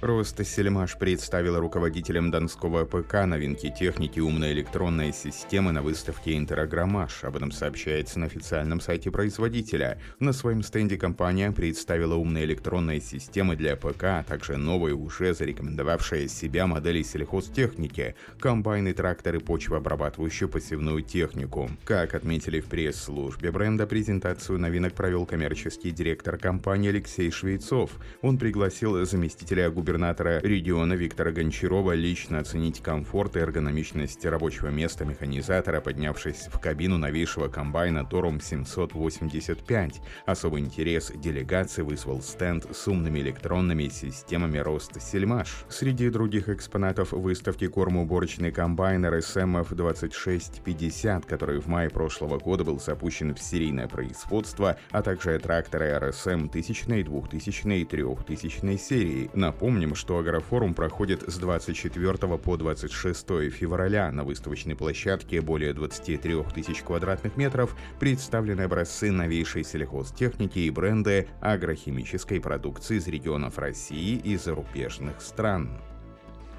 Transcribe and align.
Ростсельмаш 0.00 0.96
представила 0.96 1.58
руководителям 1.58 2.30
Донского 2.30 2.84
ПК 2.84 3.26
новинки 3.26 3.68
техники 3.76 4.20
умной 4.20 4.52
электронной 4.52 5.12
системы 5.12 5.72
на 5.72 5.82
выставке 5.82 6.36
Интерагромаш. 6.36 7.24
Об 7.24 7.34
этом 7.34 7.50
сообщается 7.50 8.20
на 8.20 8.26
официальном 8.26 8.80
сайте 8.80 9.10
производителя. 9.10 10.00
На 10.20 10.32
своем 10.32 10.62
стенде 10.62 10.96
компания 10.96 11.50
представила 11.50 12.14
умные 12.14 12.44
электронные 12.44 13.00
системы 13.00 13.56
для 13.56 13.74
ПК, 13.74 14.04
а 14.04 14.22
также 14.22 14.56
новые, 14.56 14.94
уже 14.94 15.34
зарекомендовавшие 15.34 16.28
себя 16.28 16.68
модели 16.68 17.02
сельхозтехники, 17.02 18.14
комбайны, 18.38 18.92
тракторы, 18.92 19.40
почвообрабатывающую 19.40 20.48
посевную 20.48 21.02
технику. 21.02 21.70
Как 21.84 22.14
отметили 22.14 22.60
в 22.60 22.66
пресс-службе 22.66 23.50
бренда, 23.50 23.84
презентацию 23.88 24.60
новинок 24.60 24.92
провел 24.94 25.26
коммерческий 25.26 25.90
директор 25.90 26.38
компании 26.38 26.90
Алексей 26.90 27.32
Швейцов. 27.32 27.90
Он 28.22 28.38
пригласил 28.38 29.04
заместителя 29.04 29.68
губернатора 29.70 29.87
губернатора 29.88 30.40
региона 30.42 30.92
Виктора 30.92 31.30
Гончарова 31.30 31.92
лично 31.92 32.40
оценить 32.40 32.82
комфорт 32.82 33.36
и 33.36 33.38
эргономичность 33.38 34.22
рабочего 34.26 34.68
места 34.68 35.06
механизатора, 35.06 35.80
поднявшись 35.80 36.48
в 36.52 36.60
кабину 36.60 36.98
новейшего 36.98 37.48
комбайна 37.48 38.04
Торум 38.04 38.38
785. 38.38 40.02
Особый 40.26 40.60
интерес 40.60 41.10
делегации 41.14 41.80
вызвал 41.80 42.20
стенд 42.20 42.66
с 42.70 42.86
умными 42.86 43.20
электронными 43.20 43.88
системами 43.88 44.58
роста 44.58 45.00
Сельмаш. 45.00 45.64
Среди 45.70 46.10
других 46.10 46.50
экспонатов 46.50 47.12
выставки 47.12 47.66
кормоуборочный 47.66 48.52
комбайн 48.52 49.06
РСМФ 49.06 49.70
2650, 49.70 51.24
который 51.24 51.60
в 51.60 51.66
мае 51.66 51.88
прошлого 51.88 52.38
года 52.38 52.62
был 52.62 52.78
запущен 52.78 53.34
в 53.34 53.40
серийное 53.40 53.88
производство, 53.88 54.76
а 54.90 55.00
также 55.00 55.38
тракторы 55.38 55.98
РСМ 55.98 56.48
1000, 56.50 57.04
2000 57.04 57.80
и 57.80 57.84
3000 57.86 58.76
серии. 58.76 59.30
Напомню, 59.32 59.77
Напомним, 59.78 59.94
что 59.94 60.18
Агрофорум 60.18 60.74
проходит 60.74 61.22
с 61.28 61.38
24 61.38 62.36
по 62.38 62.56
26 62.56 63.26
февраля. 63.52 64.10
На 64.10 64.24
выставочной 64.24 64.74
площадке 64.74 65.40
более 65.40 65.72
23 65.72 66.42
тысяч 66.52 66.82
квадратных 66.82 67.36
метров 67.36 67.76
представлены 68.00 68.62
образцы 68.62 69.12
новейшей 69.12 69.62
сельхозтехники 69.62 70.58
и 70.58 70.70
бренды 70.70 71.28
агрохимической 71.40 72.40
продукции 72.40 72.96
из 72.96 73.06
регионов 73.06 73.56
России 73.58 74.16
и 74.16 74.36
зарубежных 74.36 75.20
стран. 75.20 75.70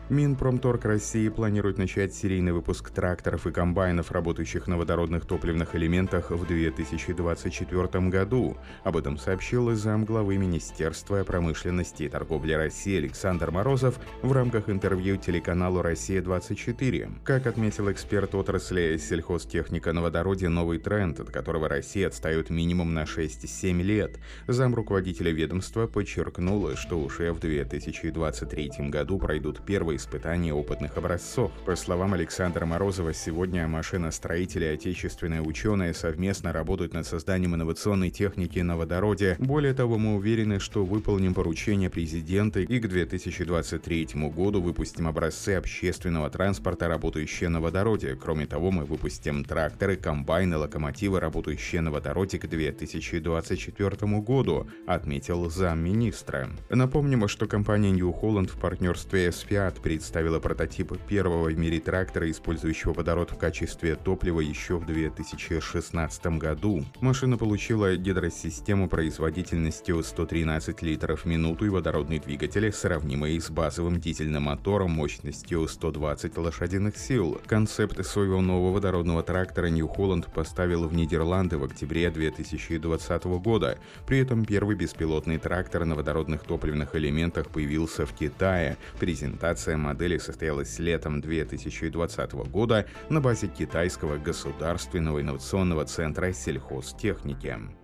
Минпромторг 0.10 0.86
России 0.86 1.30
планирует 1.30 1.78
начать 1.78 2.16
серийный 2.16 2.52
выпуск 2.52 2.90
тракторов 2.90 3.46
и 3.46 3.52
комбайнов, 3.52 4.12
работающих 4.12 4.66
на 4.66 4.76
водородных 4.76 5.28
топливных 5.28 5.76
элементах 5.76 6.32
в 6.32 6.48
2024 6.48 8.10
году. 8.10 8.58
Об 8.84 8.98
этом 8.98 9.20
сообщил 9.20 9.72
замглавы 9.76 10.38
Министерства 10.38 11.24
промышленности 11.24 12.04
и 12.04 12.10
торговли 12.10 12.54
России 12.54 12.98
Александр 12.98 13.52
Морозов 13.52 14.00
в 14.24 14.32
рамках 14.32 14.68
интервью 14.68 15.18
телеканалу 15.18 15.84
«Россия-24». 15.84 17.20
Как 17.24 17.46
отметил 17.46 17.92
эксперт 17.92 18.34
отрасли 18.34 18.98
сельхозтехника 18.98 19.94
на 19.94 20.02
водороде, 20.02 20.50
новый 20.50 20.80
тренд, 20.80 21.20
от 21.20 21.30
которого 21.30 21.70
Россия 21.70 22.08
отстает 22.08 22.50
минимум 22.50 22.96
на 22.96 23.04
6-7 23.04 23.84
лет. 23.84 24.18
Зам 24.48 24.74
руководителя 24.74 25.32
ведомства 25.32 25.86
подчеркнул, 25.86 26.76
что 26.78 27.00
уже 27.00 27.32
в 27.32 27.40
2023 27.40 28.90
году 28.90 29.20
пройдут 29.20 29.64
первые 29.64 29.99
испытаний 30.00 30.52
опытных 30.52 30.98
образцов. 30.98 31.52
По 31.66 31.76
словам 31.76 32.14
Александра 32.14 32.66
Морозова, 32.66 33.14
сегодня 33.14 33.68
машиностроители 33.68 34.66
и 34.66 34.70
отечественные 34.70 35.42
ученые 35.42 35.94
совместно 35.94 36.52
работают 36.52 36.94
над 36.94 37.06
созданием 37.06 37.54
инновационной 37.56 38.10
техники 38.10 38.60
на 38.60 38.78
водороде. 38.78 39.36
Более 39.40 39.74
того, 39.74 39.98
мы 39.98 40.16
уверены, 40.16 40.60
что 40.60 40.86
выполним 40.86 41.34
поручение 41.34 41.90
президента 41.90 42.62
и 42.62 42.80
к 42.80 42.88
2023 42.88 44.08
году 44.30 44.62
выпустим 44.62 45.08
образцы 45.08 45.52
общественного 45.52 46.30
транспорта, 46.30 46.88
работающие 46.88 47.50
на 47.50 47.60
водороде. 47.60 48.16
Кроме 48.16 48.48
того, 48.48 48.72
мы 48.72 48.86
выпустим 48.86 49.44
тракторы, 49.44 49.98
комбайны, 49.98 50.58
локомотивы, 50.58 51.20
работающие 51.20 51.82
на 51.82 51.92
водороде 51.92 52.40
к 52.40 52.48
2024 52.48 54.20
году, 54.22 54.68
отметил 54.88 55.50
замминистра. 55.50 56.50
Напомним, 56.70 57.28
что 57.28 57.46
компания 57.46 57.92
New 57.92 58.12
Holland 58.12 58.48
в 58.48 58.58
партнерстве 58.60 59.32
с 59.32 59.46
Fiat 59.46 59.82
представила 59.90 60.40
прототип 60.40 60.96
первого 61.08 61.50
в 61.50 61.58
мире 61.58 61.80
трактора, 61.80 62.30
использующего 62.30 62.94
водород 62.94 63.32
в 63.32 63.40
качестве 63.40 63.96
топлива 63.96 64.40
еще 64.40 64.78
в 64.78 64.86
2016 64.86 66.38
году. 66.38 66.86
Машина 67.02 67.40
получила 67.40 67.96
гидросистему 67.96 68.88
производительностью 68.88 70.04
113 70.04 70.84
литров 70.84 71.22
в 71.22 71.26
минуту 71.26 71.66
и 71.66 71.70
водородный 71.70 72.20
двигатель, 72.20 72.72
сравнимый 72.72 73.42
с 73.42 73.50
базовым 73.50 74.00
дизельным 74.00 74.44
мотором 74.44 74.92
мощностью 74.92 75.68
120 75.68 76.38
лошадиных 76.38 76.96
сил. 76.96 77.42
Концепт 77.48 78.06
своего 78.06 78.42
нового 78.42 78.74
водородного 78.74 79.24
трактора 79.24 79.70
New 79.70 79.88
Holland 79.88 80.32
поставил 80.32 80.88
в 80.88 80.94
Нидерланды 80.94 81.58
в 81.58 81.64
октябре 81.64 82.12
2020 82.12 83.24
года. 83.42 83.80
При 84.06 84.20
этом 84.20 84.46
первый 84.46 84.76
беспилотный 84.76 85.40
трактор 85.40 85.86
на 85.86 85.96
водородных 85.96 86.44
топливных 86.44 86.96
элементах 86.96 87.50
появился 87.50 88.06
в 88.06 88.14
Китае. 88.14 88.78
Презентация 89.00 89.79
модели 89.80 90.18
состоялась 90.18 90.78
летом 90.80 91.22
2020 91.22 92.34
года 92.52 92.86
на 93.10 93.22
базе 93.22 93.48
китайского 93.48 94.18
государственного 94.18 95.22
инновационного 95.22 95.86
центра 95.86 96.32
сельхозтехники. 96.32 97.79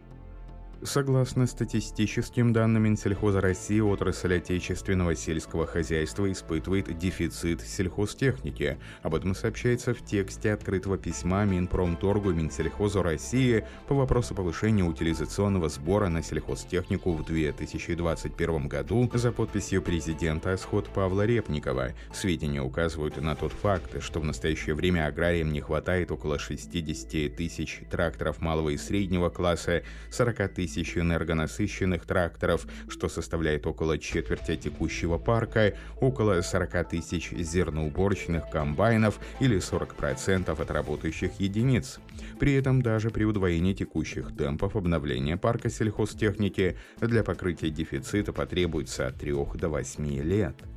Согласно 0.85 1.47
статистическим 1.47 2.53
данным 2.53 2.83
Минсельхоза 2.83 3.41
России, 3.41 3.79
отрасль 3.79 4.35
отечественного 4.35 5.15
сельского 5.15 5.65
хозяйства 5.65 6.31
испытывает 6.31 6.95
дефицит 6.95 7.61
сельхозтехники. 7.61 8.77
Об 9.01 9.15
этом 9.15 9.33
сообщается 9.33 9.95
в 9.95 10.05
тексте 10.05 10.53
открытого 10.53 10.99
письма 10.99 11.43
Минпромторгу 11.45 12.31
Минсельхозу 12.33 13.01
России 13.01 13.65
по 13.87 13.95
вопросу 13.95 14.35
повышения 14.35 14.83
утилизационного 14.83 15.69
сбора 15.69 16.07
на 16.09 16.21
сельхозтехнику 16.21 17.13
в 17.13 17.25
2021 17.25 18.67
году 18.67 19.09
за 19.11 19.31
подписью 19.31 19.81
президента 19.81 20.53
Асход 20.53 20.87
Павла 20.89 21.25
Репникова. 21.25 21.93
Сведения 22.13 22.61
указывают 22.61 23.19
на 23.19 23.35
тот 23.35 23.53
факт, 23.53 24.03
что 24.03 24.19
в 24.19 24.23
настоящее 24.23 24.75
время 24.75 25.07
аграриям 25.07 25.51
не 25.51 25.61
хватает 25.61 26.11
около 26.11 26.37
60 26.37 27.35
тысяч 27.35 27.81
тракторов 27.89 28.39
малого 28.39 28.69
и 28.69 28.77
среднего 28.77 29.29
класса, 29.29 29.81
40 30.11 30.53
тысяч 30.53 30.74
тысяч 30.75 30.97
энергонасыщенных 30.97 32.05
тракторов, 32.05 32.67
что 32.89 33.07
составляет 33.07 33.65
около 33.65 33.97
четверти 33.97 34.55
текущего 34.55 35.17
парка, 35.17 35.73
около 36.01 36.41
40 36.41 36.89
тысяч 36.89 37.31
зерноуборочных 37.31 38.49
комбайнов 38.49 39.19
или 39.39 39.57
40% 39.57 40.61
от 40.61 40.71
работающих 40.71 41.39
единиц. 41.39 41.99
При 42.39 42.53
этом 42.53 42.81
даже 42.81 43.09
при 43.09 43.23
удвоении 43.23 43.73
текущих 43.73 44.35
темпов 44.35 44.75
обновления 44.75 45.37
парка 45.37 45.69
сельхозтехники 45.69 46.77
для 46.99 47.23
покрытия 47.23 47.69
дефицита 47.69 48.33
потребуется 48.33 49.07
от 49.07 49.15
3 49.17 49.33
до 49.55 49.69
8 49.69 50.21
лет. 50.23 50.74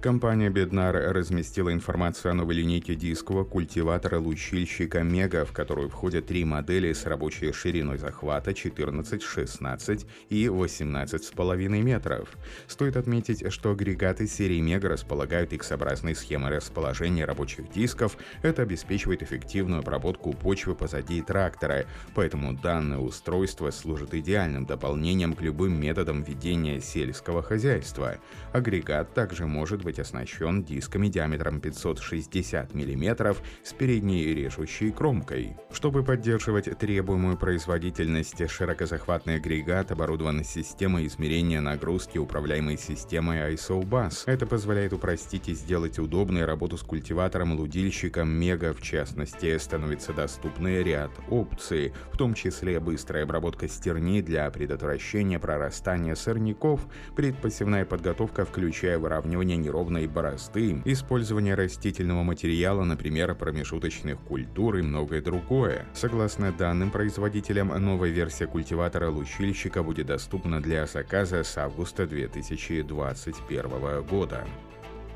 Компания 0.00 0.48
Беднар 0.48 0.94
разместила 1.12 1.72
информацию 1.72 2.30
о 2.30 2.34
новой 2.34 2.54
линейке 2.54 2.94
дискового 2.94 3.42
культиватора-лучильщика 3.42 5.02
Мега, 5.02 5.44
в 5.44 5.50
которую 5.50 5.88
входят 5.88 6.26
три 6.26 6.44
модели 6.44 6.92
с 6.92 7.04
рабочей 7.04 7.50
шириной 7.50 7.98
захвата 7.98 8.54
14, 8.54 9.20
16 9.20 10.06
и 10.28 10.44
18,5 10.46 11.68
метров. 11.82 12.28
Стоит 12.68 12.96
отметить, 12.96 13.52
что 13.52 13.72
агрегаты 13.72 14.28
серии 14.28 14.60
Мега 14.60 14.88
располагают 14.88 15.52
X-образной 15.52 16.14
схемой 16.14 16.56
расположения 16.56 17.24
рабочих 17.24 17.68
дисков. 17.68 18.16
Это 18.42 18.62
обеспечивает 18.62 19.24
эффективную 19.24 19.80
обработку 19.80 20.32
почвы 20.32 20.76
позади 20.76 21.22
трактора, 21.22 21.86
поэтому 22.14 22.52
данное 22.52 22.98
устройство 22.98 23.72
служит 23.72 24.14
идеальным 24.14 24.64
дополнением 24.64 25.34
к 25.34 25.40
любым 25.40 25.80
методам 25.80 26.22
ведения 26.22 26.80
сельского 26.80 27.42
хозяйства. 27.42 28.18
Агрегат 28.52 29.12
также 29.12 29.48
может 29.48 29.87
быть 29.88 29.98
оснащен 29.98 30.64
дисками 30.64 31.08
диаметром 31.08 31.62
560 31.62 32.74
мм 32.74 33.34
с 33.64 33.72
передней 33.72 34.34
режущей 34.34 34.92
кромкой. 34.92 35.56
Чтобы 35.72 36.04
поддерживать 36.04 36.78
требуемую 36.78 37.38
производительность, 37.38 38.50
широкозахватный 38.50 39.36
агрегат 39.36 39.90
оборудован 39.90 40.44
системой 40.44 41.06
измерения 41.06 41.62
нагрузки, 41.62 42.18
управляемой 42.18 42.76
системой 42.76 43.54
ISO-BUS. 43.54 44.24
Это 44.26 44.44
позволяет 44.44 44.92
упростить 44.92 45.48
и 45.48 45.54
сделать 45.54 45.98
удобной 45.98 46.44
работу 46.44 46.76
с 46.76 46.82
культиватором-лудильщиком 46.82 48.28
Мега, 48.28 48.74
в 48.74 48.82
частности, 48.82 49.56
становится 49.56 50.12
доступный 50.12 50.82
ряд 50.82 51.12
опций, 51.30 51.94
в 52.12 52.18
том 52.18 52.34
числе 52.34 52.78
быстрая 52.78 53.24
обработка 53.24 53.68
стерни 53.68 54.20
для 54.20 54.50
предотвращения 54.50 55.38
прорастания 55.38 56.14
сорняков, 56.14 56.86
предпосевная 57.16 57.86
подготовка, 57.86 58.44
включая 58.44 58.98
выравнивание 58.98 59.56
неровности 59.56 59.77
ровной 59.78 60.08
борозды, 60.08 60.82
использование 60.84 61.54
растительного 61.54 62.24
материала, 62.24 62.82
например, 62.82 63.34
промежуточных 63.36 64.18
культур 64.18 64.76
и 64.76 64.82
многое 64.82 65.22
другое. 65.22 65.86
Согласно 65.94 66.50
данным 66.50 66.90
производителям, 66.90 67.68
новая 67.68 68.10
версия 68.10 68.48
культиватора-лучильщика 68.48 69.84
будет 69.84 70.06
доступна 70.06 70.60
для 70.60 70.86
заказа 70.86 71.44
с 71.44 71.56
августа 71.56 72.08
2021 72.08 74.02
года. 74.02 74.44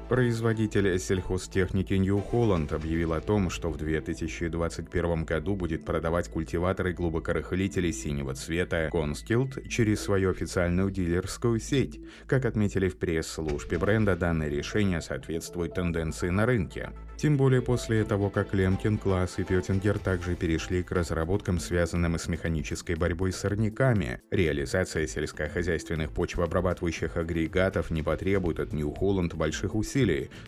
Производитель 0.09 0.99
сельхозтехники 0.99 1.95
New 1.95 2.23
Holland 2.31 2.75
объявил 2.75 3.15
о 3.15 3.21
том, 3.21 3.49
что 3.49 3.71
в 3.71 3.79
2021 3.79 5.25
году 5.25 5.57
будет 5.57 5.85
продавать 5.85 6.29
культиваторы 6.29 6.93
глубокорыхлители 6.93 7.91
синего 7.93 8.35
цвета 8.35 8.91
Conskild 8.93 9.67
через 9.69 10.01
свою 10.01 10.31
официальную 10.31 10.91
дилерскую 10.91 11.59
сеть. 11.61 12.01
Как 12.27 12.45
отметили 12.45 12.89
в 12.89 12.99
пресс-службе 12.99 13.79
бренда, 13.79 14.15
данное 14.17 14.49
решение 14.49 15.01
соответствует 15.01 15.75
тенденции 15.75 16.29
на 16.29 16.45
рынке. 16.45 16.91
Тем 17.17 17.37
более 17.37 17.63
после 17.63 18.05
того, 18.05 18.31
как 18.31 18.53
Лемкин, 18.53 18.99
Класс 18.99 19.39
и 19.39 19.45
Петтингер 19.45 19.99
также 20.01 20.35
перешли 20.35 20.83
к 20.83 20.91
разработкам, 20.91 21.61
связанным 21.61 22.19
с 22.19 22.27
механической 22.27 22.97
борьбой 22.97 23.33
с 23.33 23.37
сорняками. 23.37 24.21
Реализация 24.33 25.07
сельскохозяйственных 25.07 26.11
почвообрабатывающих 26.11 27.17
агрегатов 27.17 27.93
не 27.93 28.03
потребует 28.03 28.59
от 28.59 28.73
New 28.73 28.93
Holland 28.93 29.37
больших 29.37 29.77
усилий, 29.77 30.02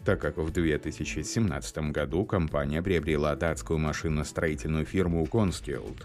так 0.04 0.20
как 0.20 0.36
в 0.36 0.50
2017 0.50 1.78
году 1.90 2.24
компания 2.24 2.82
приобрела 2.82 3.34
датскую 3.36 3.78
машиностроительную 3.78 4.84
фирму 4.84 5.24
Conskild. 5.24 6.04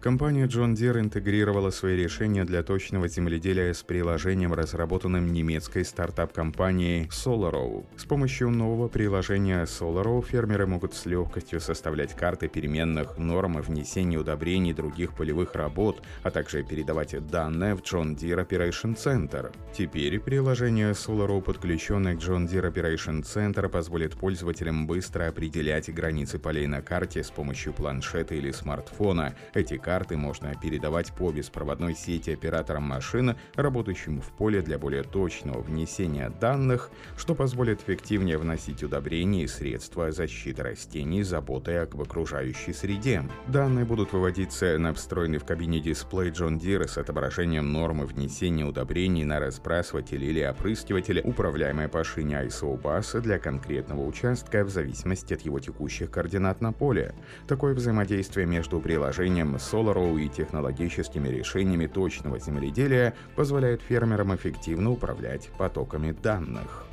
Компания 0.00 0.46
John 0.46 0.72
Deere 0.72 0.98
интегрировала 0.98 1.68
свои 1.68 1.94
решения 1.94 2.44
для 2.44 2.62
точного 2.62 3.06
земледелия 3.06 3.74
с 3.74 3.82
приложением, 3.82 4.54
разработанным 4.54 5.30
немецкой 5.30 5.84
стартап-компанией 5.84 7.06
SolarOw. 7.08 7.84
С 7.98 8.06
помощью 8.06 8.48
нового 8.48 8.88
приложения 8.88 9.64
SolarOw 9.64 10.24
фермеры 10.24 10.66
могут 10.66 10.94
с 10.94 11.04
легкостью 11.04 11.60
составлять 11.60 12.16
карты 12.16 12.48
переменных, 12.48 13.18
норм 13.18 13.60
внесения 13.60 14.16
удобрений 14.16 14.72
других 14.72 15.14
полевых 15.14 15.54
работ, 15.54 16.02
а 16.22 16.30
также 16.30 16.62
передавать 16.62 17.14
данные 17.26 17.74
в 17.74 17.82
John 17.82 18.16
Deere 18.16 18.48
Operation 18.48 18.96
Center. 18.96 19.54
Теперь 19.76 20.18
приложение 20.18 20.92
SolarOw, 20.92 21.42
подключенное 21.42 22.16
к 22.16 22.20
John 22.20 22.48
Deere 22.48 22.72
Operation 22.72 23.20
Center, 23.22 23.68
позволит 23.68 24.14
пользователям 24.14 24.86
быстро 24.86 25.28
определять 25.28 25.92
границы 25.92 26.38
полей 26.38 26.66
на 26.66 26.80
карте 26.80 27.22
с 27.22 27.30
помощью 27.30 27.74
планшета 27.74 28.34
или 28.34 28.50
смартфона. 28.50 29.34
Эти 29.52 29.76
карты 29.76 29.89
можно 30.16 30.54
передавать 30.54 31.12
по 31.12 31.32
беспроводной 31.32 31.94
сети 31.94 32.30
операторам 32.30 32.84
машины, 32.84 33.36
работающим 33.56 34.20
в 34.20 34.30
поле 34.30 34.62
для 34.62 34.78
более 34.78 35.02
точного 35.02 35.60
внесения 35.60 36.30
данных, 36.40 36.90
что 37.16 37.34
позволит 37.34 37.82
эффективнее 37.82 38.38
вносить 38.38 38.84
удобрения 38.84 39.42
и 39.42 39.48
средства 39.48 40.12
защиты 40.12 40.62
растений, 40.62 41.24
заботой 41.24 41.82
об 41.82 42.00
окружающей 42.00 42.72
среде. 42.72 43.24
Данные 43.48 43.84
будут 43.84 44.12
выводиться 44.12 44.78
на 44.78 44.94
встроенный 44.94 45.38
в 45.38 45.44
кабине 45.44 45.80
дисплей 45.80 46.30
John 46.30 46.58
Deere 46.60 46.86
с 46.86 46.96
отображением 46.96 47.72
нормы 47.72 48.06
внесения 48.06 48.64
удобрений 48.64 49.24
на 49.24 49.40
разбрасыватель 49.40 50.22
или 50.22 50.42
опрыскиватель, 50.44 51.20
управляемое 51.24 51.88
по 51.88 52.04
шине 52.04 52.46
ISO 52.46 52.80
BUS 52.80 53.20
для 53.20 53.38
конкретного 53.38 54.06
участка 54.06 54.64
в 54.64 54.70
зависимости 54.70 55.34
от 55.34 55.40
его 55.40 55.58
текущих 55.58 56.10
координат 56.10 56.60
на 56.60 56.72
поле. 56.72 57.14
Такое 57.48 57.74
взаимодействие 57.74 58.46
между 58.46 58.80
приложением 58.80 59.58
с 59.58 59.74
SolarOw 59.80 60.20
и 60.20 60.28
технологическими 60.28 61.28
решениями 61.28 61.86
точного 61.86 62.38
земледелия 62.38 63.14
позволяет 63.34 63.80
фермерам 63.82 64.34
эффективно 64.34 64.90
управлять 64.90 65.48
потоками 65.58 66.12
данных. 66.12 66.86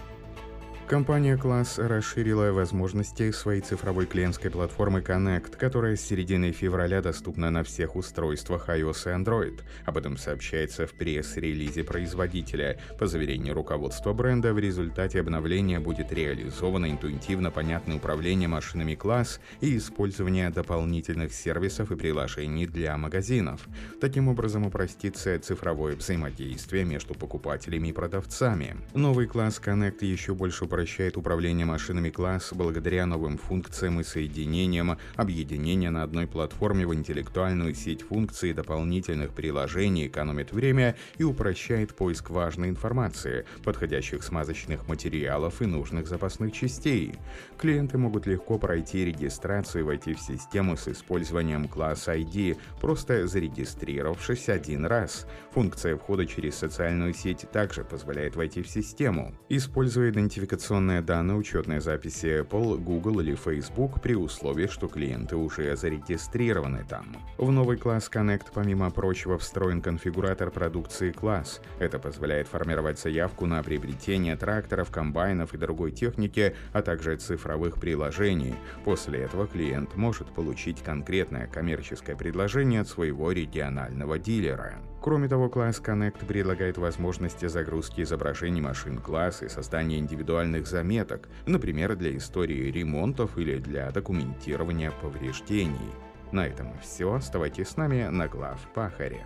Компания 0.87 1.35
Класс 1.35 1.79
расширила 1.79 2.53
возможности 2.53 3.31
своей 3.31 3.59
цифровой 3.59 4.05
клиентской 4.05 4.49
платформы 4.49 5.01
Connect, 5.01 5.57
которая 5.57 5.97
с 5.97 6.01
середины 6.01 6.53
февраля 6.53 7.01
доступна 7.01 7.51
на 7.51 7.65
всех 7.65 7.97
устройствах 7.97 8.69
iOS 8.69 9.11
и 9.11 9.21
Android. 9.21 9.59
Об 9.83 9.97
этом 9.97 10.15
сообщается 10.15 10.87
в 10.87 10.93
пресс-релизе 10.93 11.83
производителя. 11.83 12.79
По 12.97 13.05
заверению 13.05 13.53
руководства 13.53 14.13
бренда, 14.13 14.53
в 14.53 14.59
результате 14.59 15.19
обновления 15.19 15.81
будет 15.81 16.13
реализовано 16.13 16.89
интуитивно 16.89 17.51
понятное 17.51 17.97
управление 17.97 18.47
машинами 18.47 18.95
Класс 18.95 19.41
и 19.59 19.77
использование 19.77 20.49
дополнительных 20.51 21.33
сервисов 21.33 21.91
и 21.91 21.97
приложений 21.97 22.67
для 22.67 22.95
магазинов. 22.95 23.67
Таким 23.99 24.29
образом 24.29 24.65
упростится 24.65 25.37
цифровое 25.37 25.97
взаимодействие 25.97 26.85
между 26.85 27.13
покупателями 27.13 27.89
и 27.89 27.93
продавцами. 27.93 28.77
Новый 28.93 29.27
класс 29.27 29.61
Connect 29.61 30.05
еще 30.05 30.33
больше 30.33 30.65
упрощает 30.77 31.17
управление 31.17 31.65
машинами 31.65 32.11
класс 32.11 32.53
благодаря 32.53 33.07
новым 33.07 33.39
функциям 33.39 33.99
и 33.99 34.03
соединениям, 34.03 34.99
объединение 35.15 35.89
на 35.89 36.03
одной 36.03 36.27
платформе 36.27 36.85
в 36.85 36.93
интеллектуальную 36.93 37.73
сеть 37.73 38.03
функций 38.03 38.53
дополнительных 38.53 39.31
приложений 39.31 40.05
экономит 40.05 40.51
время 40.51 40.95
и 41.17 41.23
упрощает 41.23 41.95
поиск 41.95 42.29
важной 42.29 42.69
информации, 42.69 43.47
подходящих 43.63 44.21
смазочных 44.21 44.87
материалов 44.87 45.63
и 45.63 45.65
нужных 45.65 46.07
запасных 46.07 46.53
частей. 46.53 47.15
Клиенты 47.57 47.97
могут 47.97 48.27
легко 48.27 48.59
пройти 48.59 49.03
регистрацию 49.03 49.81
и 49.81 49.87
войти 49.87 50.13
в 50.13 50.19
систему 50.19 50.77
с 50.77 50.87
использованием 50.87 51.67
класс 51.67 52.07
ID, 52.07 52.55
просто 52.79 53.25
зарегистрировавшись 53.25 54.47
один 54.47 54.85
раз. 54.85 55.25
Функция 55.53 55.97
входа 55.97 56.27
через 56.27 56.53
социальную 56.53 57.15
сеть 57.15 57.49
также 57.51 57.83
позволяет 57.83 58.35
войти 58.35 58.61
в 58.61 58.67
систему. 58.67 59.33
Используя 59.49 60.11
идентификационные 60.11 60.66
информационные 60.67 61.01
данные 61.01 61.37
учетной 61.37 61.79
записи 61.79 62.41
Apple, 62.41 62.77
Google 62.77 63.21
или 63.21 63.35
Facebook 63.35 64.01
при 64.01 64.15
условии, 64.15 64.67
что 64.67 64.89
клиенты 64.89 65.37
уже 65.37 65.73
зарегистрированы 65.77 66.83
там. 66.89 67.15
В 67.37 67.51
новый 67.51 67.77
класс 67.77 68.11
Connect, 68.13 68.47
помимо 68.53 68.91
прочего, 68.91 69.37
встроен 69.37 69.81
конфигуратор 69.81 70.51
продукции 70.51 71.13
класс. 71.13 71.61
Это 71.79 71.99
позволяет 71.99 72.49
формировать 72.49 72.99
заявку 72.99 73.45
на 73.45 73.63
приобретение 73.63 74.35
тракторов, 74.35 74.91
комбайнов 74.91 75.53
и 75.53 75.57
другой 75.57 75.93
техники, 75.93 76.53
а 76.73 76.81
также 76.81 77.15
цифровых 77.15 77.75
приложений. 77.75 78.55
После 78.83 79.19
этого 79.19 79.47
клиент 79.47 79.95
может 79.95 80.27
получить 80.27 80.83
конкретное 80.83 81.47
коммерческое 81.47 82.17
предложение 82.17 82.81
от 82.81 82.89
своего 82.89 83.31
регионального 83.31 84.19
дилера. 84.19 84.75
Кроме 85.01 85.29
того, 85.29 85.47
класс 85.47 85.81
Connect 85.81 86.25
предлагает 86.25 86.77
возможности 86.77 87.45
загрузки 87.45 88.01
изображений 88.01 88.61
машин 88.61 88.97
класса 88.97 89.45
и 89.45 89.49
создания 89.49 89.99
индивидуальных 89.99 90.56
заметок, 90.65 91.29
например, 91.45 91.95
для 91.95 92.15
истории 92.17 92.71
ремонтов 92.71 93.37
или 93.37 93.57
для 93.57 93.91
документирования 93.91 94.91
повреждений. 94.91 95.91
На 96.31 96.47
этом 96.47 96.73
все. 96.81 97.13
Оставайтесь 97.13 97.67
с 97.67 97.77
нами 97.77 98.07
на 98.07 98.27
глав 98.27 98.59
Пахаре. 98.73 99.25